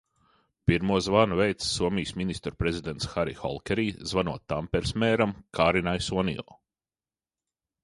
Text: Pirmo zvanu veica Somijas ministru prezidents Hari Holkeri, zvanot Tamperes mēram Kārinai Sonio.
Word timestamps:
Pirmo 0.69 0.95
zvanu 1.07 1.35
veica 1.39 1.67
Somijas 1.71 2.13
ministru 2.21 2.53
prezidents 2.63 3.07
Hari 3.13 3.37
Holkeri, 3.43 3.87
zvanot 4.13 4.45
Tamperes 4.55 4.97
mēram 5.05 5.39
Kārinai 5.61 5.97
Sonio. 6.09 6.51